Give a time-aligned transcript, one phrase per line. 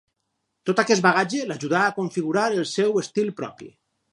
[0.69, 3.71] Tot aquest bagatge l'ajudà a configurar el seu estil propi.